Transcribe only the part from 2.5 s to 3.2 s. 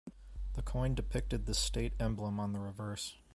the reverse.